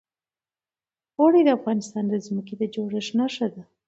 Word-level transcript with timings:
اوړي 1.19 1.41
د 1.45 1.49
افغانستان 1.57 2.03
د 2.09 2.15
ځمکې 2.25 2.53
د 2.57 2.63
جوړښت 2.73 3.11
نښه 3.19 3.47
ده. 3.53 3.63